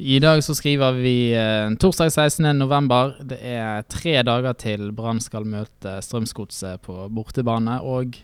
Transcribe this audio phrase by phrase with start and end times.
[0.00, 2.46] I dag så skriver vi eh, torsdag 16.
[2.56, 3.18] november.
[3.20, 7.74] Det er tre dager til Brann skal møte Strømsgodset på bortebane.
[7.84, 8.16] Og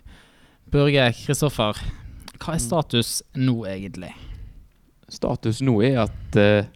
[0.73, 1.77] Børge Kristoffer,
[2.41, 4.09] hva er status nå, egentlig?
[5.13, 6.71] Status nå er at eh,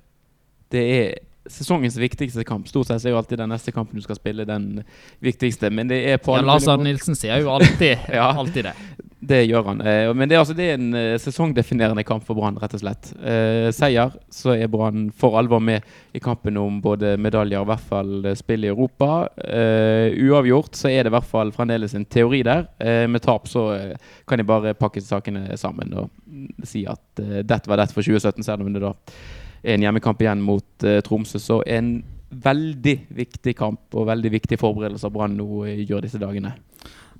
[0.71, 1.17] det er
[1.49, 2.67] sesongens viktigste kamp.
[2.69, 4.83] Stort sett er jo alltid den neste kampen du skal spille, den
[5.23, 5.71] viktigste.
[5.73, 8.31] Men det er på Ja, Lars Arne Nilsen sier jo alltid, Ja.
[8.37, 8.75] alltid det.
[9.21, 9.81] Det gjør han.
[9.85, 12.81] Eh, men det er, altså, det er en eh, sesongdefinerende kamp for Brann, rett og
[12.81, 13.11] slett.
[13.21, 15.85] Eh, seier, så er Brann for alvor med
[16.17, 19.11] i kampen om både medaljer og i hvert fall spill i Europa.
[19.37, 22.65] Uavgjort så er det i hvert fall fremdeles en teori der.
[23.07, 23.67] Med tap så
[24.27, 26.09] kan de bare pakke sakene sammen og
[26.67, 28.95] si at dette var dette for 2017, selv om det da
[29.63, 31.39] en hjemmekamp igjen mot uh, Tromsø.
[31.39, 31.99] Så en
[32.31, 36.53] veldig viktig kamp og veldig viktig forberedelser Brann nå eh, gjør disse dagene.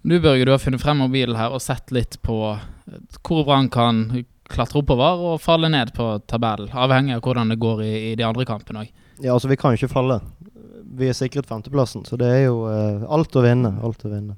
[0.02, 3.70] Du Børge, du har funnet frem mobilen her og sett litt på eh, hvor Brann
[3.73, 4.05] kan
[4.52, 6.72] klatre oppover og falle ned på tabellen.
[6.72, 8.95] Avhengig av hvordan det går i, i de andre kampene òg.
[9.22, 10.20] Ja, altså vi kan jo ikke falle.
[10.98, 13.72] Vi er sikret femteplassen, så det er jo uh, alt å vinne.
[13.86, 14.36] Alt å vinne.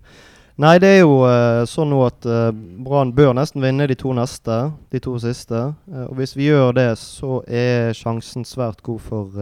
[0.62, 2.52] Nei, det er jo eh, sånn nå at eh,
[2.86, 4.58] Brann bør nesten vinne de to neste,
[4.94, 5.62] de to siste.
[5.90, 9.40] Eh, og hvis vi gjør det, så er sjansen svært god for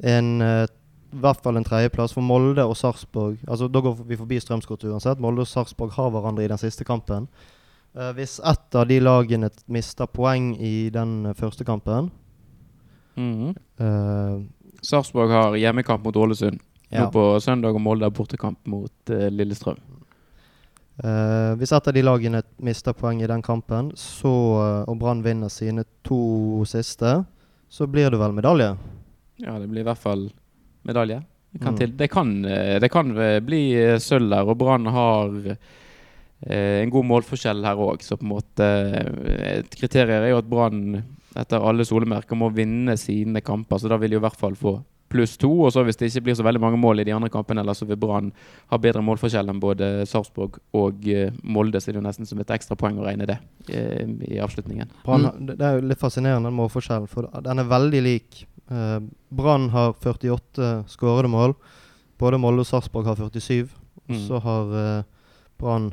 [0.00, 0.28] en
[1.10, 3.40] i hvert fall en tredjeplass for Molde og Sarpsborg.
[3.50, 5.18] Altså, da går vi forbi Strømsgodt uansett.
[5.18, 7.26] Molde og Sarpsborg har hverandre i den siste kampen.
[8.14, 12.12] Hvis ett av de lagene mister poeng i den første kampen
[13.18, 13.48] Mhm.
[13.82, 14.36] eh,
[14.86, 16.60] Sarpsborg har hjemmekamp mot Ålesund.
[16.90, 17.04] Ja.
[17.04, 19.78] Nå på søndag og Molde har bortekamp mot uh, Lillestrøm.
[21.00, 25.22] Uh, hvis et av de lagene mister poeng i den kampen, så, eh, og Brann
[25.24, 27.14] vinner sine to siste,
[27.72, 28.74] så blir det vel medalje.
[29.40, 30.26] Ja, det blir i hvert fall
[30.84, 31.22] medalje.
[31.54, 31.78] Det kan, Mm.
[31.78, 33.14] til, det kan, det kan
[33.46, 33.62] bli
[33.98, 38.04] sølv der, og Brann har eh, en god målforskjell her òg.
[38.04, 38.68] Så på en måte
[39.56, 41.02] Et kriterium er jo at Brann
[41.36, 44.76] etter alle solemerker må vinne sine kamper, så da vil de i hvert fall få
[45.10, 45.48] pluss to.
[45.66, 47.74] Og så hvis det ikke blir så veldig mange mål i de andre kampene, eller
[47.74, 48.30] så vil Brann
[48.70, 52.38] ha bedre målforskjell enn både Sarpsborg og eh, Molde, så det er jo nesten som
[52.40, 53.38] et ekstra poeng å regne det
[53.68, 54.90] eh, i avslutningen.
[55.04, 55.46] Brann, Mm.
[55.50, 58.44] det er jo litt fascinerende, den målforskjellen, for den er veldig lik.
[58.70, 58.98] Eh,
[59.34, 61.56] Brann har 48 skårede mål.
[62.18, 63.68] Både Molde og Sarpsborg har 47.
[64.08, 64.26] Og Mm.
[64.28, 65.04] så har
[65.58, 65.92] Brann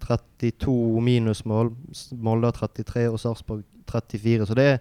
[0.00, 1.72] 32 minusmål.
[2.18, 4.46] Molde har 33 og Sarpsborg 34.
[4.48, 4.78] Så det er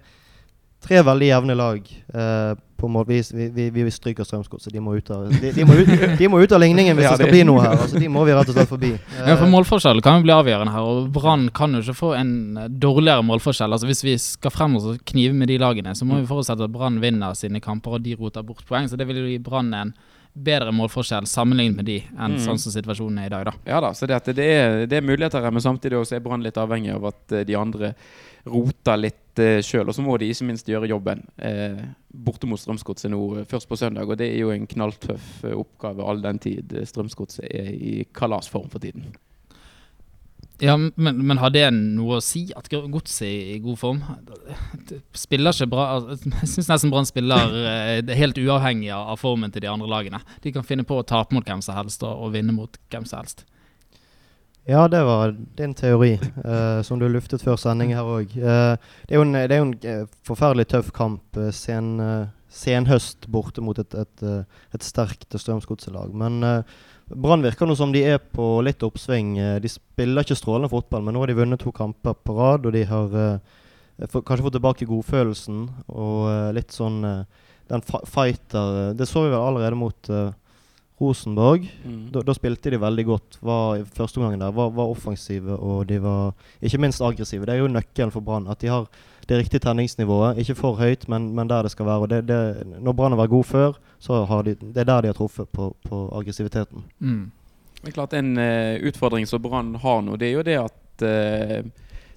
[0.83, 1.89] tre veldig jevne lag.
[2.13, 3.05] Eh, på mål.
[3.09, 4.71] Vi, vi, vi, vi stryker Strømsgodset.
[4.73, 7.13] De, må ut av- de, de, må ut- de må ut av ligningen hvis Ja,
[7.15, 7.75] det skal bli noe her.
[7.77, 8.91] Altså, de må vi rett og slett forbi.
[9.19, 12.13] Ja, for Målforskjellen Målforskjell kan jo bli avgjørende her, og Brann kan jo ikke få
[12.17, 13.75] en eh, dårligere målforskjell.
[13.75, 16.73] Altså Hvis vi skal frem og knive med de lagene, så må vi forutsette at
[16.73, 18.87] Brann vinner sine kamper og de roter bort poeng.
[18.89, 19.93] Så det vil jo gi Brann en
[20.33, 22.39] bedre målforskjell sammenlignet med de enn Mm.
[22.45, 23.53] sånn som situasjonen er i dag, da.
[23.65, 26.23] Ja da, så det, at det, er, det er muligheter her, men samtidig også er
[26.23, 27.93] Brann litt avhengig av at eh, de andre
[28.45, 29.87] roter litt uh, sjøl.
[29.89, 33.67] Og så må de ikke minst gjøre jobben eh, borte mot Strømsgodset nå eh, først
[33.69, 34.07] på søndag.
[34.07, 38.05] Og det er jo en knalltøff eh, oppgave all den tid eh, Strømsgodset er i
[38.15, 39.11] kalasform for tiden.
[40.59, 44.01] Ja, men, men har det noe å si at Godset er i god form?
[45.15, 49.63] Spiller ikke bra altså, Jeg syns nesten Brann spiller eh, helt uavhengig av formen til
[49.63, 50.19] de andre lagene.
[50.43, 53.21] De kan finne på å tape mot hvem som helst og, vinne mot hvem som
[53.21, 53.45] helst.
[54.69, 58.35] Ja, det var din teori, eh, som du luftet før sending her òg.
[58.37, 61.23] en, det er jo en eh, forferdelig tøff kamp.
[61.39, 66.13] eh, sen, uh, senhøst borte mot et, et, eh, et sterkt Strømsgodset-lag.
[66.17, 66.41] Men
[67.09, 69.37] Brann virker nå som de er på litt oppsving.
[69.41, 72.67] Eh, de spiller ikke strålende fotball, men nå har de vunnet to kamper på rad,
[72.69, 77.01] og de har eh, få- kanskje fått tilbake godfølelsen og eh, litt sånn
[77.69, 80.31] den fighter Det så vi vel allerede mot uh,
[80.99, 81.67] Rosenborg.
[82.09, 83.37] Da, da spilte de veldig godt.
[83.45, 86.33] Var, første omgangen der var, var offensive og de var
[86.65, 87.45] ikke minst aggressive.
[87.45, 88.49] Det er jo nøkkelen for Brann.
[88.49, 88.87] At de har
[89.29, 90.37] det riktige tenningsnivået.
[90.41, 92.05] Ikke for høyt, men, men der det skal være.
[92.05, 95.01] Og det, det, når Brann har vært god før, så har de, det er der
[95.01, 96.83] de har truffet på, på aggressiviteten.
[96.99, 97.31] Mm.
[97.85, 101.69] Er klart En uh, utfordring som Brann har nå, det er jo det at uh,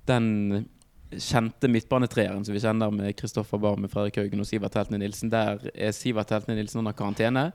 [0.08, 0.64] den
[1.12, 5.30] kjente midtbanetreeren som vi kjenner med Kristoffer Barm, med Fredrik Haugen og Sivert Heltne Nilsen,
[5.30, 7.50] der er Sivert Heltne Nilsen under karantene.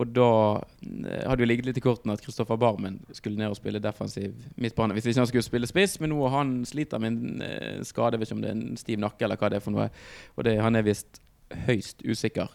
[0.00, 3.58] Og da eh, hadde jo ligget litt i kortene at Kristoffer Barmen skulle ned og
[3.58, 4.96] spille defensiv midtbane.
[4.96, 8.20] Hvis ikke han skulle spille spiss, men nå han sliter med en eh, skade.
[8.20, 9.90] Vet ikke om det er en stiv nakke eller hva det er for noe.
[10.36, 11.20] Og det, han er visst
[11.66, 12.48] høyst usikker.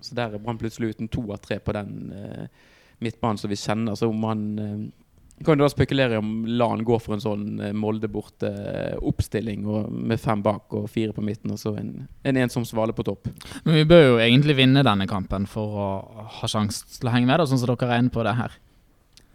[0.00, 2.48] Så der er Brann plutselig uten to av tre på den eh,
[3.04, 3.98] midtbanen som vi kjenner.
[3.98, 4.80] Så om han eh,
[5.44, 10.20] kan du da spekulere om la han gå for en sånn eh, Molde borte-oppstilling med
[10.20, 11.92] fem bak og fire på midten, og så en,
[12.26, 13.30] en ensom svale på topp.
[13.66, 15.88] Men vi bør jo egentlig vinne denne kampen for å
[16.40, 18.58] ha sjanse til å henge med, da, sånn som dere regner på det her.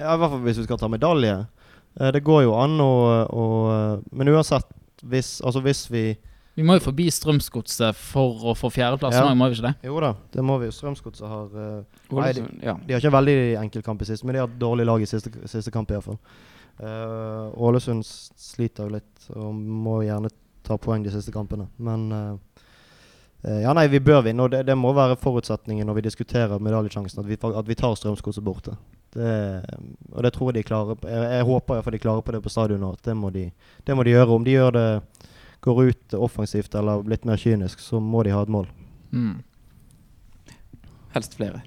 [0.02, 1.38] Ja, I hvert fall hvis vi skal ta medalje.
[2.00, 2.94] Eh, det går jo an å,
[3.30, 3.46] å
[4.12, 4.68] Men uansett,
[5.04, 6.06] hvis, altså hvis vi
[6.54, 9.34] Vi må jo forbi Strømsgodset for å få fjerdeplass, Ja.
[9.34, 9.90] må vi ikke det?
[9.90, 10.70] Jo da, det må vi.
[10.70, 12.76] Strømsgodset har uh, Nei, de, ja.
[12.78, 15.02] de har ikke en veldig enkel kamp i siste, men de har et dårlig lag
[15.02, 16.20] i siste, siste kamp iallfall.
[16.78, 20.30] Uh, Ålesund sliter jo litt og må gjerne
[20.64, 21.68] ta poeng de siste kampene.
[21.76, 22.36] Men eh,
[23.44, 26.64] eh, ja, nei, vi bør vinne, og det, det må være forutsetningen når vi diskuterer
[26.64, 28.78] medaljesjansen, at vi, at vi tar Strømsgodset borte.
[29.14, 29.34] Det,
[30.12, 30.98] og det tror jeg de klarer.
[31.04, 32.94] Jeg, jeg håper iallfall de klarer på det på stadion nå.
[33.04, 33.50] Det må, de,
[33.86, 34.40] det må de gjøre.
[34.40, 34.88] Om de gjør det
[35.64, 38.68] går ut offensivt eller litt mer kynisk, så må de ha et mål.
[39.14, 39.38] Mm.
[41.14, 41.62] Helst flere.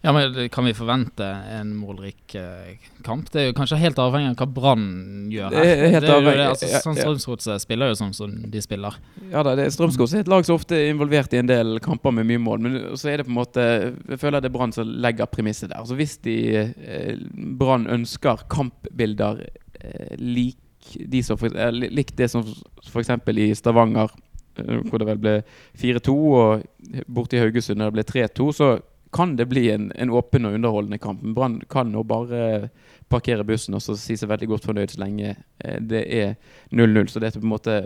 [0.00, 3.30] Ja, men det- Kan vi forvente en målrik eh, kamp?
[3.30, 5.50] Det er jo kanskje helt avhengig av hva Brann gjør.
[5.50, 5.64] her.
[5.64, 6.94] Det er helt det, altså, ja, sånn.
[6.96, 8.94] Strømsgodset spiller jo sånn som de spiller.
[9.32, 11.80] Ja da, det er Strømsgodset er et lag som ofte er involvert i en del
[11.80, 12.60] kamper med mye mål.
[12.60, 13.66] Men så er det på en måte
[14.08, 15.82] Jeg føler det er Brann som legger premisset der.
[15.84, 17.16] Så hvis de eh,
[17.58, 19.48] Brann ønsker kampbilder
[19.80, 20.56] eh, lik
[20.94, 22.44] de som eh, det som
[22.86, 23.10] f.eks.
[23.28, 24.12] i Stavanger,
[24.56, 25.34] eh, hvor det vel ble
[25.80, 28.70] 4-2, og borte i Haugesund der det ble 3-2, så
[29.12, 31.22] kan det bli en, en åpen og underholdende kamp.
[31.22, 32.68] Men Brann kan nå bare
[33.08, 36.34] parkere bussen og si seg veldig godt fornøyd så lenge eh, det er
[36.72, 37.08] 0-0.
[37.08, 37.78] Så det er på en måte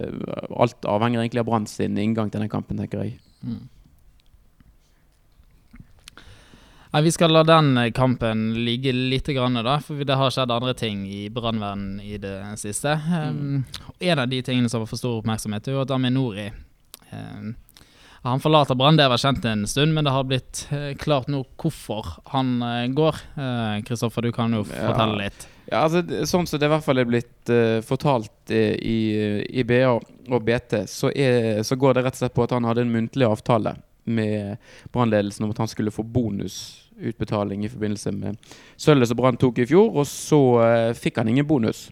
[0.51, 3.21] alt avhenger egentlig av Brann sin inngang til den kampen, tenker jeg.
[3.43, 3.63] Mm.
[6.93, 10.51] Nei, Vi skal la den eh, kampen ligge litt, grann, da, for det har skjedd
[10.53, 12.93] andre ting i brannverden i det siste.
[13.09, 13.63] Um,
[13.99, 16.51] en av de tingene som har for stor oppmerksomhet, er jo at Aminori
[17.13, 17.55] um,
[18.27, 21.41] Han forlater Brann, det vært kjent en stund, men det har blitt eh, klart nå
[21.59, 23.17] hvorfor han eh, går.
[23.89, 24.93] Kristoffer, du kan jo Ja.
[24.93, 25.49] fortelle litt.
[25.73, 28.99] Ja, altså Sånn som det i hvert fall er blitt uh, fortalt i,
[29.49, 32.69] i BA og BT, så, er, så går det rett og slett på at han
[32.69, 34.59] hadde en muntlig avtale med
[34.93, 36.03] brannledelsen om at han skulle få
[37.03, 38.37] bonusutbetaling i forbindelse med
[38.77, 41.91] sølvet som Brann tok i fjor, og så eh, fikk han ingen bonus.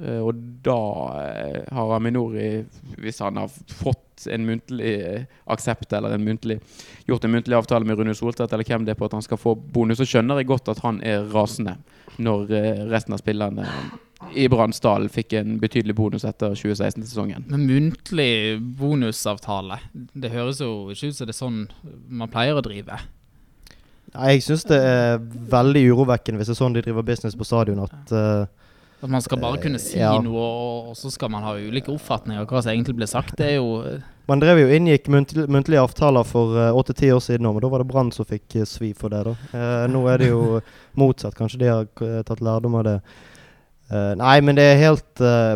[0.00, 0.78] Eh, og da
[1.22, 2.64] eh, har Aminori,
[2.98, 6.58] hvis han har fått en muntlig eh, aksept eller en muntlig,
[7.06, 9.40] gjort en muntlig avtale med Rune Soltvedt eller hvem det er på at han skal
[9.40, 11.76] få bonus, så skjønner jeg godt at han er rasende
[12.16, 13.68] når eh, resten av spillerne
[14.32, 17.44] i Bransdalen fikk en betydelig bonus etter 2016-sesongen.
[17.52, 21.58] Men muntlig bonusavtale, det høres jo ikke ut som det er sånn
[22.08, 22.96] man pleier å drive.
[24.16, 25.18] Jeg syns det er
[25.52, 27.82] veldig urovekkende hvis det er sånn de driver business på stadion.
[27.84, 28.46] At uh,
[29.04, 30.14] At man skal bare kunne si Ja.
[30.24, 30.42] noe,
[30.90, 33.36] og, så skal man ha ulike oppfatninger av hva som egentlig ble sagt.
[33.36, 37.44] Det er jo Man drev jo inngikk muntlige, muntlige avtaler for eh, åtte-ti år siden,
[37.46, 39.20] nå, men da var det Brann som fikk eh, svi for det.
[39.28, 39.34] da.
[39.54, 40.60] Uh, nå er det jo
[40.98, 41.36] motsatt.
[41.38, 42.96] Kanskje de har eh, tatt lærdom av det.
[43.86, 45.54] Uh, nei, men det er helt uh,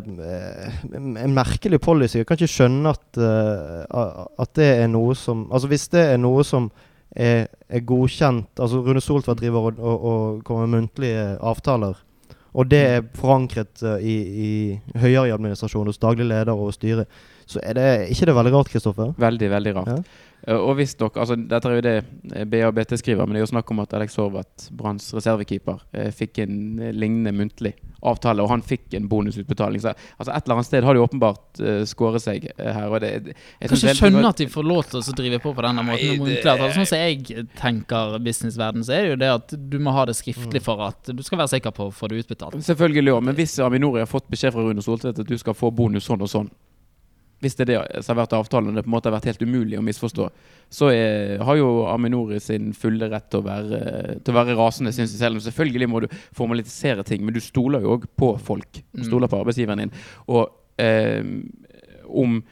[0.95, 2.21] en merkelig policy.
[2.21, 6.21] Jeg kan ikke skjønne at, uh, at det er noe som Altså Hvis det er
[6.23, 6.69] noe som
[7.17, 11.99] er, er godkjent Altså Rune Soltvedt driver og, og, og kommer med muntlige avtaler,
[12.55, 14.17] og det er forankret uh, i,
[14.47, 17.07] i høyere i administrasjonen, hos daglig leder og styre,
[17.51, 19.15] så er det ikke det veldig rart, Kristoffer?
[19.21, 19.95] Veldig, veldig rart.
[19.99, 20.27] Ja.
[20.49, 21.95] Og hvis dere, altså Dette er jo det
[22.33, 25.11] BABT BA og BT skriver, men det er jo snakk om at Alex Horvath, Branns
[25.13, 29.83] reservekeeper, eh, fikk en eh, lignende muntlig avtale, og han fikk en bonusutbetaling.
[29.83, 32.87] Så altså et eller annet sted har de åpenbart uh, skåret seg eh, her.
[32.89, 35.53] Og det, jeg Jeg kan ikke skjønne at de får lov til å drive på
[35.59, 36.25] på denne måten.
[36.25, 36.71] Nei, det- altså.
[36.79, 40.17] Sånn som jeg tenker businessverden, så er det jo det at du må ha det
[40.17, 42.57] skriftlig for at du skal være sikker på å få det utbetalt.
[42.65, 45.69] Selvfølgelig òg, men hvis Aminori har fått beskjed fra Rune Soltvedt at du skal få
[45.75, 46.49] bonus sånn og sånn
[47.41, 49.31] Hvis det er det som har vært avtalen, og det på en måte har vært
[49.31, 50.27] helt umulig å misforstå,
[50.71, 53.81] så er, har jo Aminori sin fulle rett til å være,
[54.21, 55.41] til å være rasende, synes jeg selv.
[55.47, 58.83] Selvfølgelig må du formalisere ting, men du stoler jo òg på folk.
[58.93, 59.09] Du Mm.
[59.09, 59.93] stoler på arbeidsgiveren din.
[60.29, 61.25] Og eh,
[62.09, 62.43] om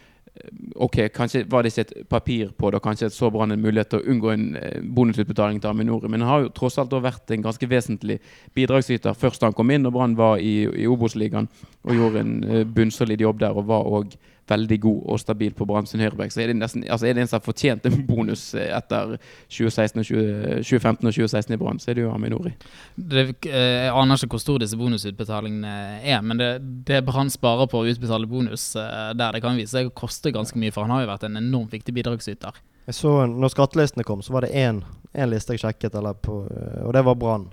[0.77, 3.89] Ok, kanskje var det ikke et papir på det, og kanskje så Brann en mulighet
[3.91, 7.33] til å unngå en eh, bonusutbetaling til Aminori, men han har jo tross alt vært
[7.35, 8.21] en ganske vesentlig
[8.55, 11.49] bidragsyter først da han kom inn, og Brann var i, i Obos-ligaen
[11.83, 14.15] og gjorde en eh, bunnsolid jobb der, og var òg
[14.49, 16.33] veldig god og stabil på Brann sin høyreback.
[16.35, 19.17] Så er det, nesten, altså er det en som har fortjent en bonus etter
[19.49, 20.23] 2016 og 20,
[20.69, 22.55] 2015 og 2016 i Brann, så er det jo Aminori.
[22.97, 26.51] Det, eh, jeg aner ikke hvor stor disse bonusutbetalingene er, men det,
[26.89, 30.35] det Brann sparer på å utbetale bonus eh, der, det kan vise seg å koste
[30.35, 32.59] ganske mye, for han har jo vært en enormt viktig bidragsyter.
[32.89, 34.81] Jeg så, når skattelistene kom, så var det én,
[35.13, 37.51] én liste jeg sjekket, eller på, eh, og det var Brann.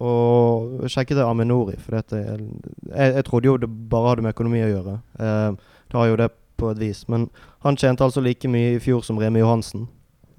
[0.00, 2.46] Og jeg sjekket det Aminori, for jeg,
[2.88, 4.94] jeg trodde jo det bare hadde med økonomi å gjøre.
[5.20, 6.30] Eh, det har jo det
[6.60, 7.08] på et vis.
[7.08, 7.28] Men
[7.64, 9.88] han tjente altså like mye i fjor som Remi Johansen.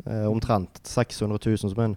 [0.06, 1.58] Eh, omtrent 600 000.
[1.58, 1.96] Som en,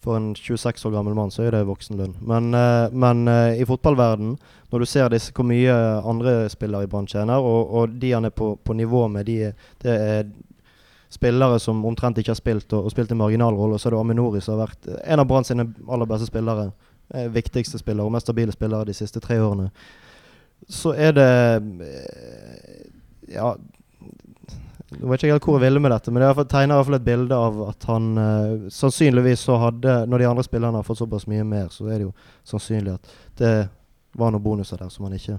[0.00, 2.16] for en 26 år gammel mann så er det voksenlønn.
[2.20, 4.36] Men, eh, men eh, i fotballverden,
[4.70, 5.74] når du ser disse, hvor mye
[6.06, 9.52] andre spillere i Brann tjener, og, og de han er på, på nivå med, de,
[9.82, 10.30] det er
[11.10, 13.74] spillere som omtrent ikke har spilt, og, og spilt en marginal rolle.
[13.74, 16.70] Og så er det Aminori som har vært en av Brann sine aller beste spillere.
[17.14, 19.70] Eh, viktigste spillere og mest stabile spillere de siste tre årene.
[20.68, 21.28] Så er det
[21.86, 22.86] eh,
[23.34, 23.56] Ja,
[24.90, 26.88] Nå vet ikke helt hvor jeg ville med dette, men det er tegner i hvert
[26.88, 30.86] fall et bilde av at han eh, sannsynligvis så hadde Når de andre spillerne har
[30.86, 32.14] fått såpass mye mer, så er det jo
[32.50, 33.54] sannsynlig at det
[34.18, 35.38] var noen bonuser der som han ikke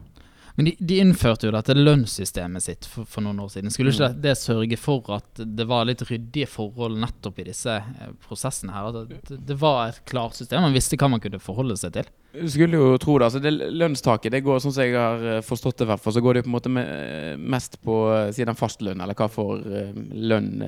[0.55, 3.71] Men de, de innførte jo dette lønnssystemet sitt for, for noen år siden.
[3.71, 4.15] Skulle ikke Mm.
[4.21, 8.71] det, det sørge for at det var litt ryddige forhold nettopp i disse eh, prosessene
[8.75, 8.89] her?
[9.03, 12.11] At det, det var et klart system, man visste hva man kunne forholde seg til?
[12.31, 13.25] Skulle jo tro det.
[13.25, 16.33] altså det Lønnstaket det går sånn som jeg har eh, forstått det, i så går
[16.33, 19.91] det jo på en måte med, mest på eh, siden fastlønn, eller hva for eh,
[20.15, 20.63] lønn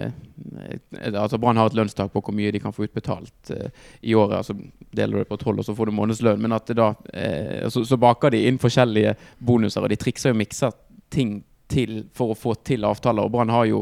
[1.04, 3.52] Altså Brann har et lønnstak på hvor mye de kan få utbetalt
[4.02, 4.38] i året.
[4.42, 4.56] altså
[4.92, 6.42] Deler du det på tolv, og så får du månedslønn.
[6.44, 6.92] Men at det da
[7.72, 10.76] så, så baker de inn forskjellige bonuser, og de trikser og mikser
[11.14, 11.40] ting
[11.72, 13.26] til for å få til avtaler.
[13.26, 13.82] Og Brann har jo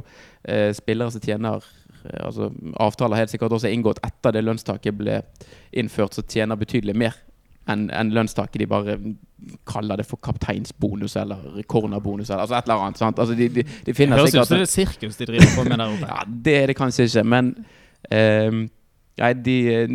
[0.78, 1.66] spillere som tjener
[2.02, 2.50] altså
[2.82, 5.20] Avtaler helt sikkert også er inngått etter det lønnstaket ble
[5.78, 7.20] innført, som tjener betydelig mer
[7.70, 8.60] enn en lønnstaket.
[8.64, 8.98] De bare
[9.70, 13.02] kaller det for kapteinsbonus eller cornerbonus eller altså et eller annet.
[13.02, 13.20] Sant?
[13.20, 15.78] Altså de, de, de finner Høres ut som det er sirkus de driver på med
[15.78, 16.12] der oppe.
[16.16, 17.56] Ja, det er det kanskje ikke, men
[18.12, 18.62] um,
[19.22, 19.90] Nei, de eh,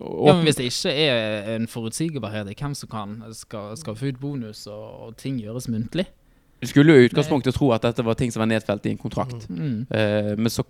[0.00, 3.96] og, Ja, men Hvis det ikke er en forutsigbarhet i hvem som kan, skal, skal
[3.96, 6.06] få ut bonus og, og ting gjøres muntlig
[6.64, 9.00] Du skulle jo i utgangspunktet tro at dette var ting som var nedfelt i en
[9.00, 9.46] kontrakt.
[9.50, 9.76] mm.
[9.90, 10.64] Uh, men så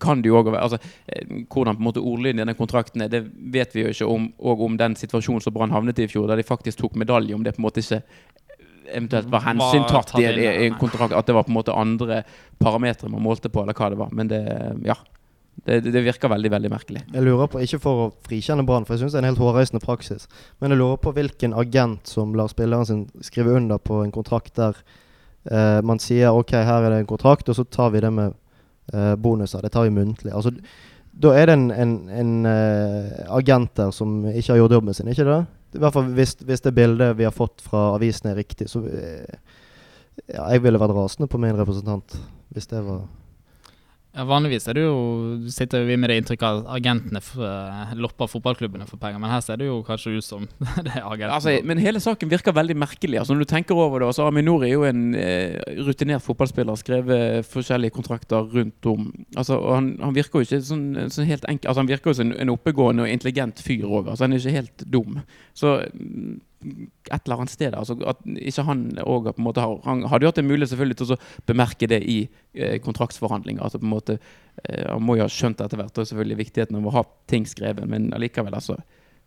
[0.00, 0.78] kan det jo òg være altså,
[1.12, 4.08] eh, Hvordan på en måte ordlyden i denne kontrakten er, det vet vi jo ikke
[4.08, 6.96] om, og om den situasjonen som Brann havnet i i fjor, der de faktisk tok
[6.96, 8.00] medalje, om det på en måte ikke
[8.86, 11.12] eventuelt var Var hensyntatt tatt i, i, i en kontrakt.
[11.12, 12.22] At det var på en måte andre
[12.62, 14.12] parametere man målte på, eller hva det var.
[14.14, 14.42] Men det
[14.86, 14.96] ja.
[15.66, 17.00] Det, det virker veldig, veldig merkelig.
[17.14, 19.40] Jeg lurer på, Ikke for å frikjenne Brann, for jeg syns det er en helt
[19.40, 20.28] hårreisende praksis,
[20.60, 24.52] men jeg lurer på hvilken agent som lar spilleren sin skrive under på en kontrakt
[24.60, 24.76] der
[25.50, 28.34] eh, man sier ok, her er det en kontrakt, og så tar vi det med
[28.94, 29.62] uh, bonuser.
[29.62, 30.32] Det tar vi muntlig.
[30.34, 30.52] Altså,
[31.16, 35.08] da er det en, en, en uh, agent der som ikke har gjort jobben sin,
[35.12, 35.42] ikke det?
[35.76, 38.80] I hvert fall hvis, hvis det bildet vi har fått fra avisen er riktig, så
[38.86, 42.16] ja, Jeg ville vært rasende på min representant
[42.54, 43.02] hvis det var
[44.16, 45.00] Ja, Vanligvis er det jo,
[45.52, 49.60] sitter vi med det inntrykket at agentene eh, lopper fotballklubbene for penger, men her ser
[49.60, 50.46] det jo kanskje ut som
[50.86, 51.34] det er agentene.
[51.36, 53.18] Altså, men hele saken virker veldig merkelig.
[53.20, 57.50] Altså, når du tenker over det, altså, Aminor er jo en eh, rutinert fotballspiller, skrevet
[57.50, 59.12] forskjellige kontrakter rundt om.
[59.36, 62.30] Altså, han, han virker jo ikke sånn, sånn helt enkel Altså, Han virker jo som
[62.30, 64.08] en, en oppegående og intelligent fyr òg.
[64.08, 65.20] Altså, han er ikke helt dum.
[65.56, 66.38] Så mm,
[67.10, 70.32] et eller annet sted altså, At ikke han òg på en måte Han hadde jo
[70.32, 71.18] hatt en mulighet selvfølgelig til å
[71.48, 72.18] bemerke det i
[72.54, 73.62] eh, kontraktsforhandlinger.
[73.62, 76.78] Altså på en måte eh, Han må jo ha skjønt etter hvert og selvfølgelig viktigheten
[76.78, 78.78] av å ha ting skrevet, men allikevel, altså.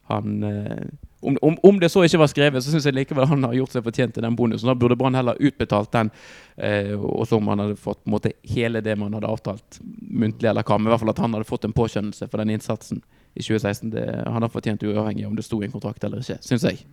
[0.10, 0.88] Han, eh,
[1.22, 3.75] om, om, om det så ikke var skrevet, så syns jeg likevel han har gjort
[3.75, 4.72] seg fortjent til den bonusen.
[4.72, 6.10] Da burde Brann heller utbetalt den,
[6.58, 9.77] eh, og så om han hadde fått på en måte, hele det man hadde avtalt
[9.84, 10.79] muntlig, eller hva.
[10.79, 13.03] Men i hvert fall at han hadde fått en påskjønnelse for den innsatsen
[13.36, 13.91] i 2016.
[13.93, 16.83] Det, han har fortjent uavhengig om det sto i en kontrakt eller ikke, syns jeg.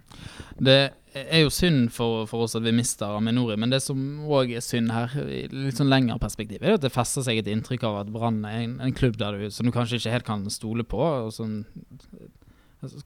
[0.62, 0.78] Det
[1.16, 4.64] er jo synd for, for oss at vi mister Aminori, men det som òg er
[4.64, 8.02] synd her, i litt sånn lengre perspektiv, er at det fester seg et inntrykk av
[8.02, 10.86] at Brann er en, en klubb der du, som du kanskje ikke helt kan stole
[10.86, 11.00] på.
[11.00, 11.62] og som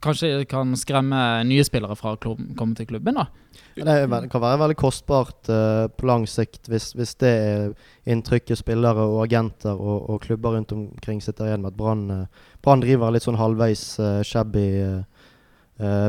[0.02, 3.14] Kanskje kan skremme nye spillere fra å komme til klubben.
[3.18, 3.26] da
[3.74, 7.72] Det kan være veldig kostbart uh, på lang sikt hvis, hvis det er
[8.10, 12.26] inntrykket spillere og agenter og, og klubber rundt omkring sitter igjen med at Brann
[12.62, 14.66] Brann driver litt sånn halvveis uh, shabby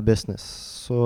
[0.04, 0.44] business.
[0.84, 0.98] Så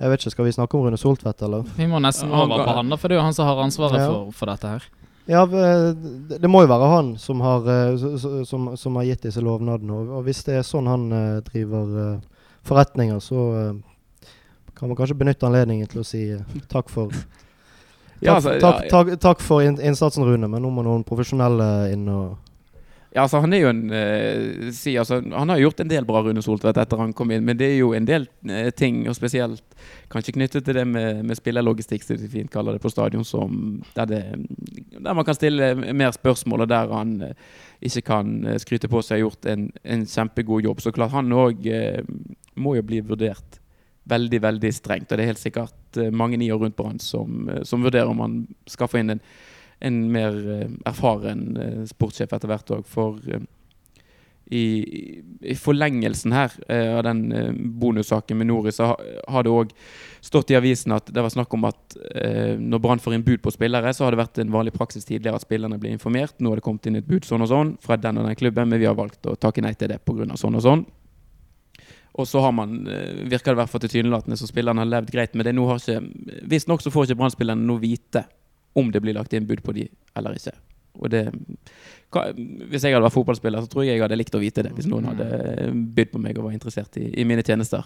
[0.00, 1.66] Jeg vet ikke, skal vi snakke om Rune Soltvedt, eller?
[1.76, 3.60] Vi må nesten ha over på han, da, for det er jo han som har
[3.64, 4.06] ansvaret Ja.
[4.08, 4.86] for, for dette her.
[5.26, 5.90] Ja, eh,
[6.38, 9.98] det, må jo være han som har, eh, som, som har gitt disse lovnadene.
[10.06, 12.20] Og, hvis det er sånn han eh, driver
[12.66, 13.40] forretninger, så
[14.76, 16.22] kan man kanskje benytte anledningen til å si
[16.70, 17.14] takk for
[18.24, 21.66] Ja, Takk, altså, takk, ja, takk, takk for innsatsen, Rune, men nå må noen profesjonelle
[21.92, 22.38] inn og
[23.14, 26.20] Ja, altså Han er jo en eh, si, altså, Han har gjort en del bra,
[26.24, 27.44] Rune Soltvedt, etter han kom inn.
[27.46, 29.62] Men det er jo en del eh, ting, og spesielt
[30.12, 33.78] kanskje knyttet til det med, med spillerlogistikk, som de fint kaller det på stadion, som,
[33.96, 34.22] der, det,
[34.98, 37.36] der man kan stille mer spørsmål, og der han eh,
[37.80, 40.82] ikke kan eh, skryte på seg har gjort en, en kjempegod jobb.
[40.84, 42.02] Så klart han òg eh,
[42.56, 43.60] må jo bli vurdert
[44.06, 45.10] veldig, veldig strengt.
[45.10, 48.22] Og det er helt sikkert eh, mange nier rundt Brann som, eh, som vurderer om
[48.22, 49.24] han skal få inn en
[49.78, 52.88] en mer eh, erfaren eh, sportssjef etter hvert òg.
[52.88, 53.44] For eh,
[54.46, 54.62] i,
[55.42, 57.24] i forlengelsen her av den
[57.82, 58.92] bonussaken med Nori, så ha,
[59.34, 59.72] har det òg
[60.22, 61.96] stått i avisen at det var snakk om at
[62.62, 65.40] når Brann får inn bud på spillere, så har det vært en vanlig praksis tidligere
[65.40, 66.38] at spillerne blir informert.
[66.38, 68.70] Nå har det kommet inn et bud sånn og sånn fra den og den klubben,
[68.70, 70.30] men vi har valgt å takke nei til det pga.
[70.38, 70.86] sånn og sånn.
[72.14, 72.78] Og så har man,
[73.26, 75.58] virker det i hvert fall tilsynelatende som spillerne har levd greit med det.
[75.58, 78.28] Nå har ikke, Visstnok så får ikke Brann-spillerne noe vite
[78.76, 80.54] om det blir lagt inn bud på de eller ikke.
[80.96, 81.26] Og det,
[82.14, 84.72] hva, hvis jeg hadde vært fotballspiller, så tror jeg jeg hadde likt å vite det.
[84.76, 85.28] Hvis noen hadde
[85.96, 87.84] bydd på meg og var interessert i, i mine tjenester.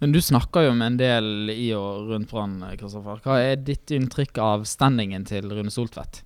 [0.00, 2.60] Men Du snakker jo med en del i og rundt Brann.
[2.78, 3.22] Kristoffer.
[3.24, 6.22] Hva er ditt inntrykk av standingen til Rune Soltvedt?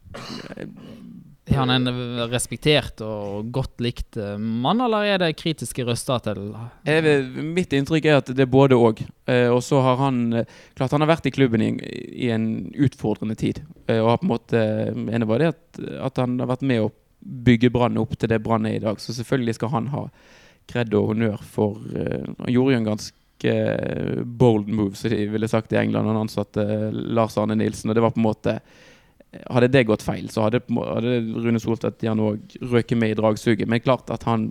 [1.49, 1.88] Er han en
[2.28, 6.50] respektert og godt likt eh, mann, eller er det kritiske røster til
[6.87, 9.00] Jeg Mitt inntrykk er at det er både òg.
[9.31, 11.71] Eh, og så har han eh, Klart han har vært i klubben i,
[12.26, 13.62] i en utfordrende tid.
[13.88, 16.93] Og har på en måte ene var det at, at han har vært med å
[17.19, 19.00] bygge Brann opp til det Brann er i dag.
[19.00, 20.05] Så selvfølgelig skal han ha
[20.69, 23.55] kred og honnør for Han gjorde jo en ganske
[24.38, 26.62] bold move, som de ville sagt i England, han ansatte
[26.93, 27.88] Lars Arne Nilsen.
[27.88, 28.59] Og det var på en måte
[29.29, 33.69] Hadde det gått feil, så hadde, hadde Rune Soltvedt gjerne òg røket med i dragsuget.
[33.69, 34.49] Men klart at han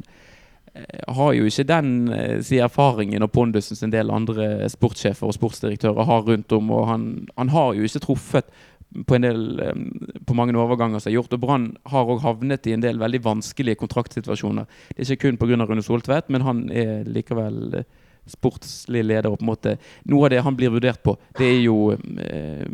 [0.74, 5.26] eh, har jo ikke den eh, si erfaringen og pondusen som en del andre sportssjefer
[5.26, 6.70] og sportsdirektører har rundt om.
[6.78, 7.08] Og han,
[7.40, 8.54] han har jo ikke truffet
[9.10, 9.84] på en del eh,
[10.30, 11.34] på mange overganger som er gjort.
[11.34, 14.70] Og Brann har òg havnet i en del veldig vanskelige kontraktsituasjoner.
[14.94, 15.66] Det er ikke kun pga.
[15.66, 17.82] Rune Soltvedt, men han er likevel
[18.28, 19.30] sportslig leder.
[19.30, 22.66] og på en måte Noe av det han blir vurdert på, det er jo eh,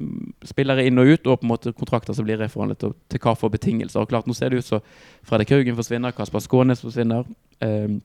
[0.48, 3.36] spillere inn og ut, og på en måte kontrakter som blir reforhandlet og til hva
[3.40, 4.02] for betingelser.
[4.04, 4.82] Og klart, Nå ser det ut som
[5.28, 7.28] Fredrik Haugen forsvinner, Kasper Skånes forsvinner.
[7.64, 8.00] Eh,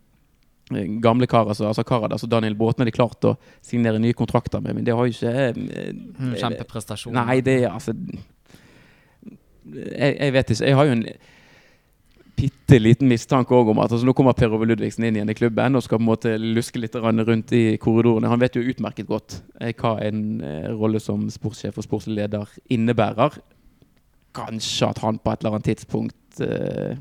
[1.01, 4.61] gamle karer altså, altså Karadas altså Daniel Båten har de klart å signere nye kontrakter
[4.61, 7.15] med, men det har jo ikke eh, Mm, Kjempeprestasjon.
[7.15, 7.95] Nei, det er altså
[9.69, 10.65] jeg, jeg vet ikke.
[10.67, 11.05] Jeg har jo en
[12.39, 15.79] bitte liten mistanke om at altså, nå kommer Per Ove Ludvigsen inn igjen i klubben
[15.79, 18.31] og skal på en måte luske litt rundt i korridorene.
[18.31, 23.41] Han vet jo utmerket godt eh, hva en eh, rolle som sportssjef og sportsleder innebærer.
[24.39, 26.99] Kanskje at han på et eller annet tidspunkt eh,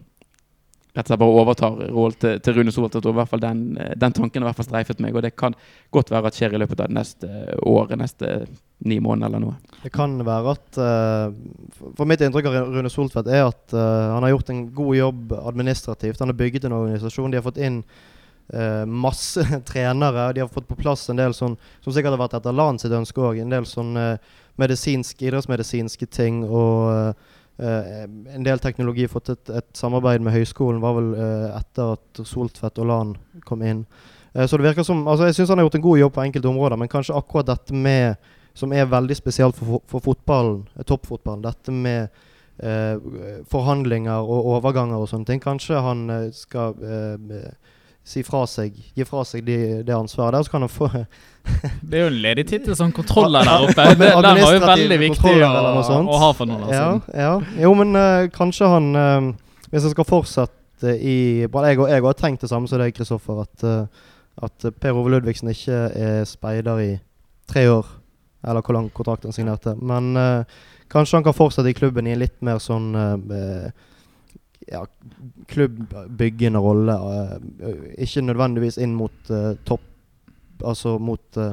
[0.97, 3.05] rett og slett bare overtar rollen til, til Rune Soltvedt.
[3.05, 5.35] i hvert fall Den, eh, den tanken har i hvert fall streifet meg, og det
[5.37, 5.53] kan
[5.93, 7.29] godt være at skjer i løpet av neste
[7.61, 8.31] året, neste
[8.87, 9.55] ni måneder eller noe.
[9.83, 11.37] Det kan være at eh,
[11.95, 15.33] for- mitt inntrykk av Rune Soltvedt er at eh, han har gjort en god jobb
[15.43, 16.19] administrativt.
[16.25, 17.31] Han har bygget en organisasjon.
[17.31, 17.83] De har fått inn
[18.87, 20.29] masse trenere.
[20.33, 22.93] De har fått på plass en del sånn som sikkert har vært etter LAN sitt
[22.95, 23.41] ønske òg.
[23.43, 23.91] En del sånn
[24.57, 27.11] medisinsk, idrettsmedisinske ting og
[27.57, 29.07] en del teknologi.
[29.09, 33.15] Fått et, et samarbeid med høyskolen var vel eh, etter at Soltvedt og LAN
[33.47, 33.85] kom inn.
[34.33, 36.25] Eh, så det virker som, altså Jeg syns han har gjort en god jobb på
[36.27, 40.85] enkelte områder, men kanskje akkurat dette med som er veldig spesielt for, for fotballen, eh,
[40.85, 41.45] toppfotballen.
[41.45, 42.09] Dette med
[42.59, 45.41] eh, forhandlinger og overganger og sånne ting.
[45.43, 47.49] Kanskje han eh, skal eh,
[48.07, 50.87] si fra seg, gi fra seg de, det ansvaret der, så kan han få
[51.89, 53.87] Det er jo en ledig tittel, sånn kontroller der oppe.
[53.99, 55.51] Det, den var jo veldig viktig å,
[56.03, 57.01] å ha for noen år ja, siden.
[57.23, 57.63] ja.
[57.63, 59.29] Jo, men uh, kanskje han uh,
[59.71, 61.17] Hvis han skal fortsette i
[61.51, 63.43] bare Jeg, jeg har tenkt det samme som deg, Kristoffer.
[63.43, 64.09] At, uh,
[64.47, 66.91] at Per Ove Ludvigsen ikke er speider i
[67.49, 67.87] tre år.
[68.47, 69.73] Eller hvor lang kontrakt han signerte.
[69.79, 70.13] Men
[70.91, 72.91] kanskje han kan fortsette i klubben i en litt mer sånn
[74.71, 74.85] ja,
[75.47, 76.97] klubbbyggende rolle.
[76.97, 79.93] eh, ikke nødvendigvis inn mot uh, topp
[80.65, 81.51] Altså mot uh,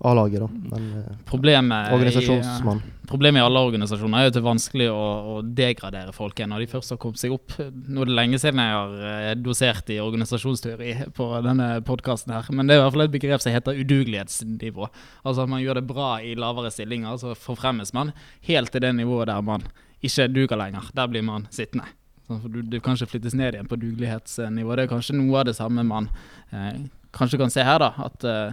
[0.00, 0.46] A-laget, da.
[0.70, 2.78] Men uh, Problemet i, organisasjonsmann.
[3.10, 5.02] problemet i alle organisasjoner er jo at det er vanskelig å,
[5.34, 7.52] å degradere folk når de først har kommet seg opp.
[7.60, 12.64] Nå er det lenge siden jeg har dosert i organisasjonsteori på denne podkasten her, men
[12.64, 14.88] det er i hvert fall et begrep som heter udugelighetsnivå.
[15.20, 18.16] Altså at man gjør det bra i lavere stillinger, så forfremmes man
[18.48, 19.68] helt til det nivået der man
[20.00, 20.88] ikke duger lenger.
[20.96, 21.92] Der blir man sittende.
[22.30, 24.74] Sånn, for du, du kan ikke flyttes ned igjen på dugelighetsnivå.
[24.78, 26.06] Det er kanskje noe av det samme man
[26.54, 26.84] eh,
[27.16, 27.90] kanskje kan se her, da.
[28.06, 28.52] At eh,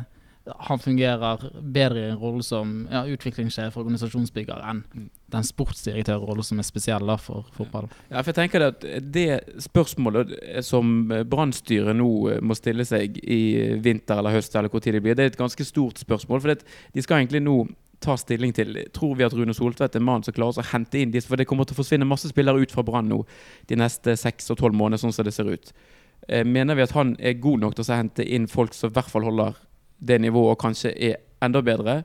[0.65, 4.81] han fungerer bedre i en rolle som ja, utviklingssjef og organisasjonsbygger enn
[5.33, 7.89] den sportsdirektørrollen som er spesiell da for fotball.
[8.09, 9.27] Ja, for jeg tenker at det
[9.61, 10.31] spørsmålet
[10.65, 13.41] som Brannstyret nå eh, må stille seg i
[13.83, 16.41] vinter eller høst, eller hvor tid det blir, det er et ganske stort spørsmål.
[16.41, 17.59] For det, de skal egentlig nå
[18.03, 20.99] ta stilling til Tror vi at Rune Soltvedt er mannen mann som klarer å hente
[20.99, 21.29] inn disse?
[21.29, 23.23] For det kommer til å forsvinne masse spillere ut fra Brann nå
[23.69, 25.71] de neste seks og tolv månedene, sånn som det ser ut.
[26.27, 28.97] Eh, Mener vi at han er god nok til å hente inn folk som i
[28.97, 29.57] hvert fall holder
[29.97, 32.03] det nivået, og kanskje er enda bedre?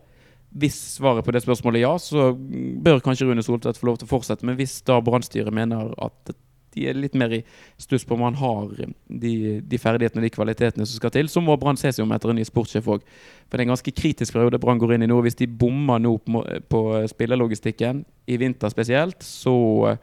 [0.52, 4.08] Hvis svaret på det spørsmålet er ja, så bør kanskje Rune Soltvedt få lov til
[4.08, 4.44] å fortsette.
[4.44, 6.34] Men hvis da Brannstyret mener at
[6.74, 7.42] de er litt mer i
[7.80, 8.70] stuss på om han har
[9.08, 12.12] de, de ferdighetene og de kvalitetene som skal til, så må Brann se seg om
[12.16, 13.04] etter en ny sportssjef òg.
[13.46, 15.18] For det er en ganske kritisk periode Brann går inn i nå.
[15.26, 16.82] Hvis de bommer nå på, må- på
[17.12, 19.96] spillerlogistikken, i vinter spesielt, så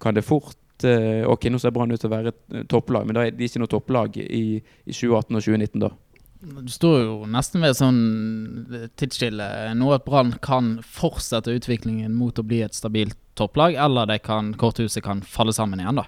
[0.00, 0.56] kan det fort
[0.88, 3.34] eh, Ok, nå ser Brann ut til å være et eh, topplag, men da er
[3.36, 4.44] de ikke noe topplag i,
[4.86, 5.90] i 2018 og 2019, da.
[6.40, 7.98] Du står jo nesten ved sånn
[8.96, 14.54] tidsskille nå at Brann kan fortsette utviklingen mot å bli et stabilt topplag, eller kan,
[14.56, 16.06] korthuset kan falle sammen igjen, da.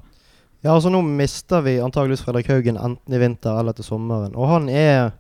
[0.63, 4.37] Ja, altså Nå mister vi antageligvis Fredrik Haugen enten i vinter eller til sommeren.
[4.39, 5.11] Og han er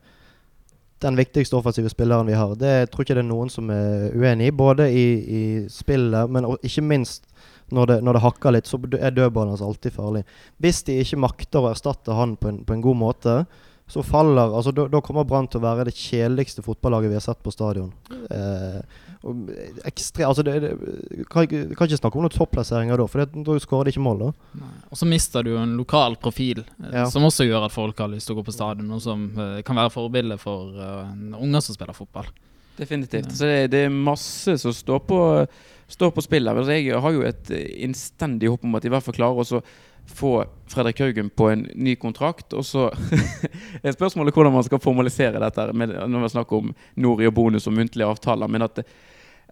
[1.03, 2.55] den viktigste offensive spilleren vi har.
[2.55, 4.55] Det tror ikke det er noen som er uenig i.
[4.55, 7.27] Både i, i spillet, men ikke minst
[7.75, 10.22] når det, når det hakker litt, så er dødballen hans alltid farlig.
[10.62, 13.37] Hvis de ikke makter å erstatte han på en, på en god måte,
[13.90, 17.25] så faller altså Da, da kommer Brann til å være det kjedeligste fotballaget vi har
[17.25, 17.90] sett på stadion.
[18.31, 18.79] Eh,
[19.23, 19.51] og
[19.87, 20.71] ekstre, altså det, det,
[21.31, 24.25] kan, kan ikke snakke om noen topplasseringer da, for det, da skårer de ikke mål.
[24.25, 27.05] da Og så mister du jo en lokal profil, eh, Ja.
[27.11, 29.61] som også gjør at folk har lyst til å gå på stadion, og som eh,
[29.66, 32.33] kan være forbilde for eh, unger som spiller fotball.
[32.79, 33.29] Definitivt.
[33.31, 33.37] Ja.
[33.37, 35.21] Så det, det er masse som står på,
[35.92, 36.57] står på spill her.
[36.62, 39.45] Altså, jeg har jo et eh, innstendig håp om at de i hvert fall klarer
[39.45, 39.61] også
[40.12, 42.53] få Fredrik Haugen på en ny kontrakt.
[42.57, 42.88] Og så
[43.83, 47.66] er spørsmålet hvordan man skal formalisere dette med, når man snakker om Nori og bonus
[47.68, 48.48] og muntlige avtaler.
[48.53, 48.87] Men at det,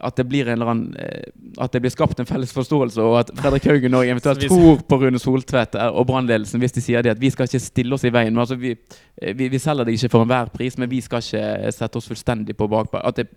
[0.01, 1.27] at det blir en eller annen eh,
[1.61, 4.81] At det blir skapt en felles forståelse, og at Fredrik Haugen og eventuelt vi- tror
[4.89, 7.95] på Rune Soltvedt eh, og brannledelsen hvis de sier det at vi skal ikke stille
[7.99, 8.33] oss i veien.
[8.33, 8.73] Men altså, vi,
[9.21, 12.09] eh, vi, vi selger det ikke for enhver pris, men vi skal ikke sette oss
[12.09, 13.03] fullstendig på bakpå.
[13.05, 13.29] At det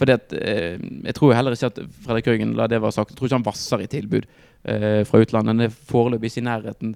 [0.00, 3.18] fordi at, eh, jeg tror heller ikke at Fredrik Haugen la det være sagt, jeg
[3.18, 5.54] tror ikke han vasser i tilbud eh, fra utlandet.
[5.54, 6.90] Han er foreløpig ikke i nærheten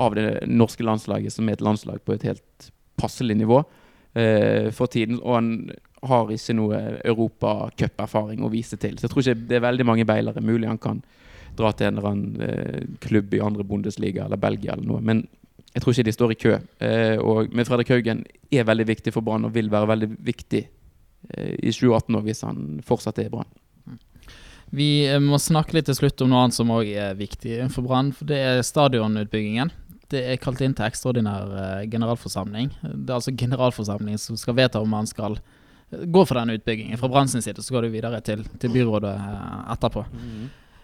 [0.00, 3.62] av det norske landslaget, som er et landslag på et helt passelig nivå
[4.14, 5.20] eh, for tiden.
[5.22, 5.50] Og han
[6.02, 8.96] har ikke noe europacuperfaring å vise til.
[8.96, 10.44] Så jeg tror ikke det er veldig mange beilere.
[10.44, 11.02] Mulig han kan
[11.58, 15.04] dra til en eller annen eh, klubb i andre Bundesliga eller Belgia eller noe.
[15.04, 15.24] Men
[15.70, 16.58] jeg tror ikke de står i kø.
[16.82, 20.62] Eh, og, men Fredrik Haugen er veldig viktig for Brann og vil være veldig viktig
[20.64, 23.50] eh, i 2018 år hvis han fortsatt er i Brann.
[24.70, 27.86] Vi eh, må snakke litt til slutt om noe annet som òg er viktig for
[27.86, 28.12] Brann.
[28.14, 29.72] for Det er stadionutbyggingen.
[30.10, 32.70] Det er kalt inn til ekstraordinær eh, generalforsamling.
[32.82, 36.98] Det er altså generalforsamlingen som skal vedta om man skal eh, gå for den utbyggingen.
[37.02, 39.14] Fra Brann sin side så går det videre til, til byrådet
[39.74, 40.06] etterpå.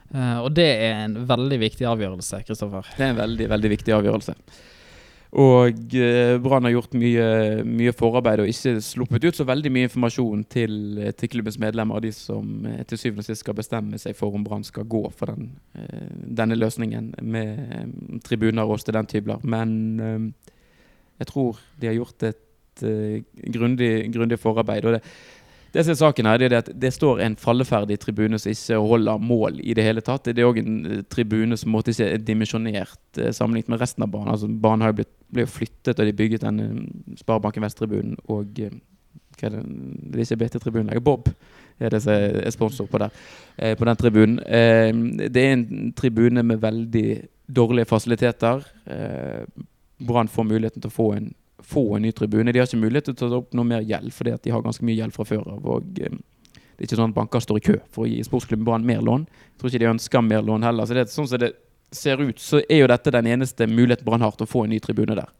[0.06, 2.86] Uh, og det er en veldig viktig avgjørelse, Kristoffer.
[2.94, 4.36] Det er en veldig, veldig viktig avgjørelse.
[5.34, 7.26] Og eh, Brann har gjort mye,
[7.66, 10.76] mye forarbeid og ikke sluppet ut så veldig mye informasjon til,
[11.18, 14.34] til klubbens medlemmer, og de som eh, til syvende og sist skal bestemme seg for
[14.36, 16.08] om Brann skal gå for den, eh,
[16.40, 17.86] denne løsningen med eh,
[18.24, 19.42] tribuner og studenthybler.
[19.42, 20.52] Men eh,
[21.18, 24.84] jeg tror de har gjort et eh, grundig, grundig forarbeid.
[24.86, 25.02] og det
[25.76, 28.78] det som er saken her, det er at det står en falleferdig tribune som ikke
[28.80, 30.24] holder mål i det hele tatt.
[30.24, 34.06] Det er òg en eh, tribune som måtte ikke er dimensjonert eh, sammenlignet med resten
[34.06, 34.32] av banen.
[34.32, 38.56] Altså, banen har jo blitt, ble flyttet, og de bygget den eh, Sparebanken Vest-tribunen og
[38.56, 39.62] hva er det?
[39.66, 41.04] det er ikke BT-tribunen lenger.
[41.04, 41.28] Bob
[41.76, 43.12] er det som er sponsor på, der,
[43.76, 44.38] på den tribunen.
[45.28, 47.10] Det er en tribune med veldig
[47.44, 48.64] dårlige fasiliteter.
[50.08, 51.28] Brann får muligheten til å få en
[51.62, 52.52] få en ny tribune.
[52.52, 54.84] De har ikke mulighet til å ta opp noe mer gjeld, fordi de har ganske
[54.84, 55.64] mye gjeld fra før av.
[55.64, 56.18] og eh,
[56.76, 59.04] Det er ikke sånn at banker står i kø for å gi sportsklubben Brann mer
[59.04, 59.26] lån.
[59.26, 60.86] Jeg tror ikke de ønsker mer lån heller.
[60.86, 61.54] så det Sånn som det
[61.94, 64.74] ser ut, så er jo dette den eneste muligheten Brann har til å få en
[64.74, 65.30] ny tribune der.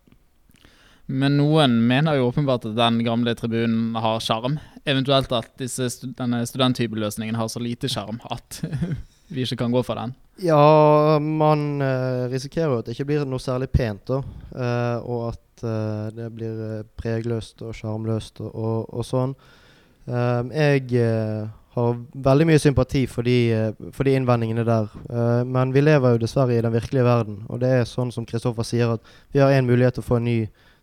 [1.07, 4.59] Men noen mener jo åpenbart at den gamle tribunen har sjarm.
[4.87, 5.87] Eventuelt at disse,
[6.18, 8.59] denne studenthybelløsningen har så lite sjarm at
[9.28, 10.14] vi ikke kan gå for den.
[10.44, 14.18] Ja, man uh, risikerer jo at det ikke blir noe særlig pent, da.
[14.52, 19.32] Uh, og at uh, det blir pregløst og sjarmløst og, og, og sånn.
[20.06, 21.08] Eh, jeg
[21.74, 24.86] har veldig mye sympati for de, for de innvendingene der.
[25.10, 27.40] Eh, men vi lever jo dessverre i den virkelige verden.
[27.50, 30.20] Og det er sånn som Kristoffer sier, at vi har en mulighet til å få
[30.20, 30.36] en ny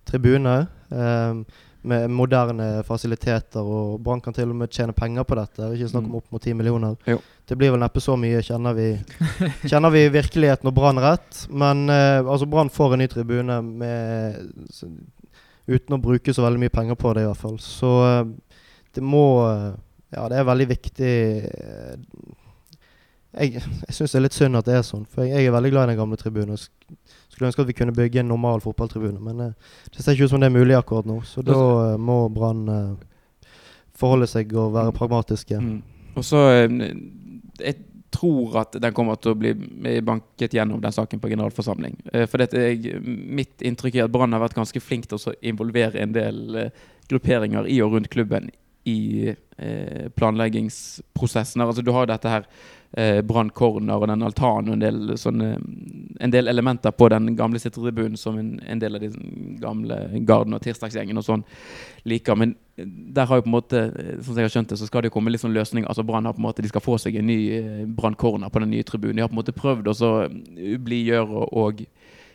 [0.10, 0.68] tribune.
[0.92, 1.44] eh,
[1.84, 5.72] med moderne fasiliteter, og Brann kan til og med tjene penger på dette.
[5.76, 6.16] Ikke snakk om Mm.
[6.16, 6.96] opp mot 10 millioner.
[7.08, 7.18] Jo.
[7.48, 8.88] Det blir vel neppe så mye, kjenner vi
[9.68, 11.44] Kjenner vi virkeligheten og Brann rett?
[11.52, 14.38] Men eh, altså Brann får en ny tribune med,
[14.72, 14.88] så,
[15.68, 17.60] uten å bruke så veldig mye penger på det, i hvert fall.
[17.60, 18.22] Så eh,
[18.96, 19.74] det må eh,
[20.14, 21.14] Ja, det er veldig viktig
[21.50, 21.94] eh,
[23.34, 25.56] Jeg, jeg syns det er litt synd at det er sånn, for jeg, jeg er
[25.56, 26.60] veldig glad i den gamle tribunen.
[27.34, 30.36] Skulle ønske at vi kunne bygge en normal fotballtribune, men eh, det ser ikke ut
[30.36, 31.20] som det er mulig akkurat nå.
[31.28, 31.58] Så da
[31.90, 32.70] eh, må Brann
[33.98, 35.60] forholde seg og være pragmatiske.
[35.60, 35.82] Mm.
[36.14, 36.40] Og så
[37.64, 37.80] Jeg
[38.14, 39.54] tror at den kommer til å bli
[40.06, 41.96] banket gjennom den saken på generalforsamling.
[42.14, 45.38] Eh, For dette, jeg, mitt inntrykk er at Brann har vært ganske flink til å
[45.42, 48.52] involvere en del eh, grupperinger i og rundt klubben
[48.90, 51.62] i eh, planleggingsprosessen.
[51.64, 52.46] Altså, du har dette her
[52.92, 55.54] eh, Brann corner og den altanen og en del, sånne,
[56.20, 59.12] en del elementer på den gamle sittetribunen som en, en del av de
[59.64, 61.48] gamle Garden og Tirsdagsgjengen og sånn
[62.10, 62.38] liker.
[62.40, 63.82] Men der har jo på en måte,
[64.26, 65.86] som jeg har skjønt det, så skal det jo komme litt sånn løsning.
[65.86, 68.50] Altså Brann har på en måte, De skal få seg en ny eh, Brann corner
[68.50, 69.20] på den nye tribunen.
[69.20, 70.12] De har på en måte prøvd å
[70.82, 71.86] blidgjøre og,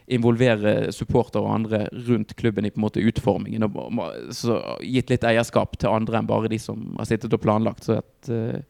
[0.09, 3.67] involvere supportere og andre rundt klubben i på en måte utformingen.
[3.67, 3.99] Og
[4.33, 7.85] så gitt litt eierskap til andre enn bare de som har sittet og planlagt.
[7.85, 8.63] Så at, eh,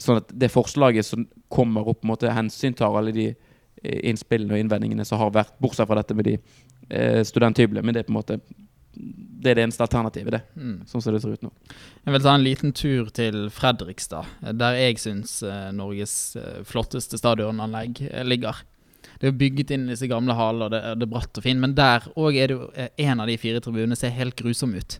[0.00, 4.56] sånn at det forslaget som kommer opp, på en måte hensyntar alle de eh, innspillene
[4.56, 6.38] og innvendingene som har vært, bortsett fra dette med de
[7.28, 7.84] studenthyblene.
[7.84, 8.40] Men det er på en måte
[8.92, 10.40] det er det eneste alternativet, det.
[10.58, 10.80] Mm.
[10.88, 11.52] Sånn som det ser ut nå.
[12.04, 14.28] Jeg vil ta en liten tur til Fredrikstad,
[14.60, 18.64] der jeg syns eh, Norges eh, flotteste stadionanlegg eh, ligger.
[19.20, 21.62] det er bygget inn i disse gamle hallene, og det, det er bratt og fint.
[21.62, 22.68] Men der òg er det jo
[23.06, 24.98] en av de fire tribunene ser helt grusom ut.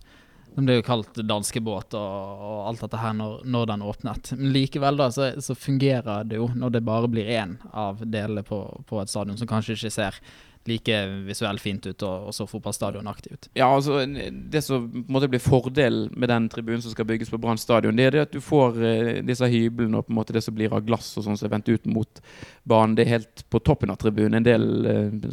[0.57, 4.33] Den ble jo kalt danskebåt og, og alt dette her når, når den åpnet.
[4.37, 8.43] Men likevel da, så, så fungerer det jo når det bare blir én av delene
[8.47, 10.19] på, på et stadion som kanskje ikke ser
[10.69, 13.49] like visuelt fint ut og, og så fotballstadionaktig ut.
[13.57, 17.31] Ja, altså Det som på en måte blir fordelen med den tribunen som skal bygges
[17.33, 20.19] på Brann stadion, det er det at du får eh, disse hyblene og på en
[20.19, 22.21] måte det som blir av glass og sånn som er vendt ut mot
[22.69, 22.97] banen.
[22.99, 24.37] Det er helt på toppen av tribunen.
[24.41, 25.31] En del eh,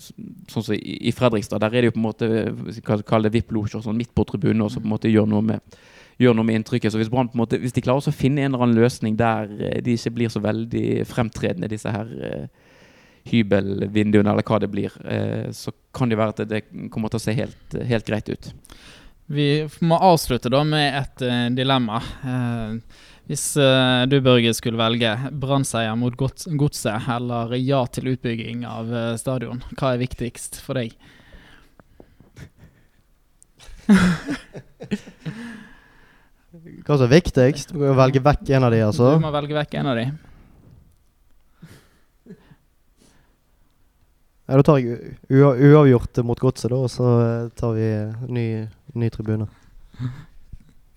[0.48, 3.84] sånn som i, Fredrikstad, der er det jo på en måte eh, Kall det VIP-losjer
[3.84, 5.80] sånn midt på tribunen og så på en måte gjør noe med
[6.18, 6.90] gjør noe med inntrykket.
[6.90, 9.52] Så hvis, Brann måte, hvis de klarer å finne en eller annen løsning der
[9.86, 12.10] de ikke blir så veldig fremtredende, disse her
[13.30, 16.64] hybelvinduene, eller hva det blir, eh, så kan det være at det
[16.94, 18.52] kommer til å se helt, helt greit ut.
[19.28, 22.00] Vi må avslutte da med et uh, dilemma.
[22.24, 22.80] Uh,
[23.28, 28.88] hvis uh, du, Børge, skulle velge Brannseier mot Godset eller ja til utbygging av
[29.20, 30.96] stadion, hva er viktigst for deg?
[36.88, 37.76] hva som er viktigst?
[37.76, 39.12] Du må velge vekk en av de, altså?
[39.18, 40.08] Du må velge vekk en av de.
[44.48, 47.88] Ja, Da tar jeg uavgjort mot Godset, da, og så eh, tar vi
[48.32, 48.48] ny,
[48.96, 49.50] ny tribune.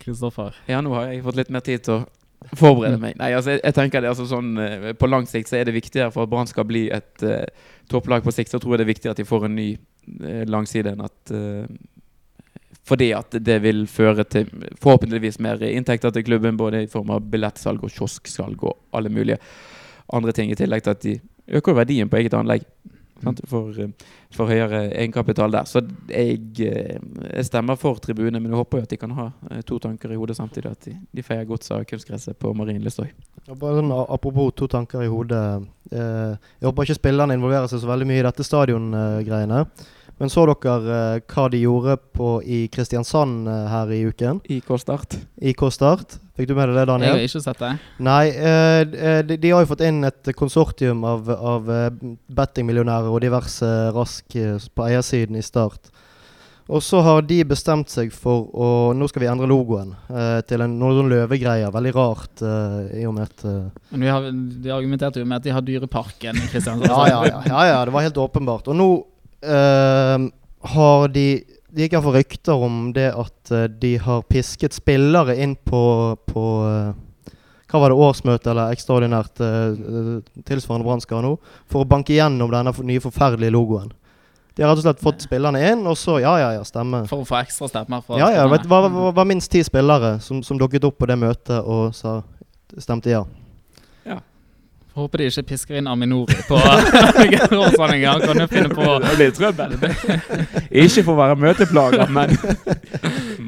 [0.00, 0.54] Kristoffer?
[0.70, 3.18] Ja, nå har jeg fått litt mer tid til å forberede meg.
[3.20, 5.74] Nei, altså, jeg, jeg tenker det altså sånn eh, På lang sikt så er det
[5.76, 7.42] viktigere for at Brann skal bli et uh,
[7.90, 8.52] topplag på sikt.
[8.54, 11.34] Så tror jeg det er viktigere at de får en ny uh, langside enn at
[11.34, 11.66] uh,
[12.88, 14.48] Fordi at det vil føre til
[14.80, 19.42] forhåpentligvis mer inntekter til klubben, både i form av billettsalg og kiosksalg og alle mulige
[20.10, 21.18] andre ting, i tillegg til at de
[21.60, 22.64] øker verdien på eget anlegg.
[23.20, 23.88] For, eh,
[24.32, 25.68] for, høyere egenkapital der.
[25.68, 26.96] Så jeg, eh,
[27.34, 30.12] jeg stemmer for tribune, men jeg håper jo at de kan ha eh, to tanker
[30.12, 30.70] i hodet samtidig.
[30.70, 33.10] At de, de feier godset av kunstgresset på Marienlystøy.
[33.46, 35.66] Sånn, apropos to tanker i hodet.
[35.90, 39.64] jeg håper ikke spillerne involverer seg så veldig mye i dette stadiongreiene.
[40.20, 44.42] Men så dere hva de gjorde på, i Kristiansand her i uken?
[44.52, 45.16] IK Start.
[45.40, 46.20] IK Start.
[46.40, 47.18] Fikk du med deg det, Daniel?
[47.18, 47.70] Jeg har ikke sett det.
[48.00, 51.68] Nei, uh, de, de, har jo fått inn et konsortium av, av
[52.32, 54.38] bettingmillionærer og diverse rask
[54.72, 55.92] på eiersiden i Start.
[56.70, 59.90] Og så har de bestemt seg for å Nå skal vi endre logoen
[60.46, 61.72] til en, noen løvegreier.
[61.74, 62.44] Veldig rart
[62.94, 63.42] i og med at
[63.90, 66.86] Men vi har, De argumenterte jo med at de har Dyreparken i Kristiansand.
[66.86, 68.70] ja, ja, ja, ja, ja, det var helt åpenbart.
[68.70, 68.88] Og nå
[70.70, 71.26] har de
[71.70, 75.82] Det gikk iallfall rykter om det at uh, de har pisket spillere inn på,
[76.26, 76.90] på uh,
[77.70, 81.36] hva var det, årsmøte eller ekstraordinært uh, tilsvarende Brannskar nå,
[81.70, 83.92] for å banke gjennom denne nye forferdelige logoen.
[84.56, 87.04] De har rett og slett fått spillerne inn, og så ja, ja, ja, stemme.
[87.08, 88.48] For å få ekstra stemmer fra Ja, ja.
[88.50, 91.94] Det var, var, var, minst ti spillere som, som dukket opp på det møtet og
[91.96, 92.18] sa,
[92.82, 93.22] stemte ja.
[94.94, 98.14] Håper de ikke pisker inn Aminori på generalforsamlinga.
[98.16, 99.76] Han kan jo finne på Det blir trøbbel.
[100.84, 102.34] ikke for å være møteplager, men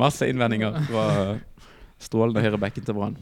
[0.03, 1.07] masse innvendinger fra
[2.03, 3.17] strålende høyre bekken til Brann.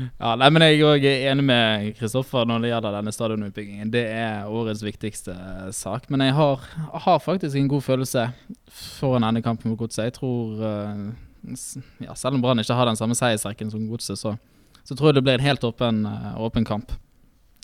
[0.00, 3.90] Ja, nei, men Jeg er enig med Kristoffer når det gjelder denne stadionutbyggingen.
[3.92, 5.34] Det er årets viktigste
[5.76, 6.06] sak.
[6.08, 6.62] Men jeg har,
[7.06, 8.28] har faktisk en god følelse
[8.70, 10.08] foran denne kampen mot Godset.
[10.08, 11.02] Jeg tror eh,
[12.06, 14.36] ja, Selv om Brann ikke har den samme seiersrekken som Godset, så
[14.84, 16.92] så tror jeg det blir en helt åpen, uh, åpen kamp.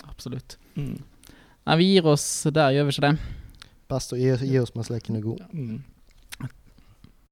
[0.06, 0.58] Absolutt.
[0.76, 1.00] Mm.
[1.66, 3.68] Nei, vi gir oss der, gjør vi ikke det?
[3.90, 5.42] Best å gi, gi oss mens leken er god.
[5.52, 5.80] Mm.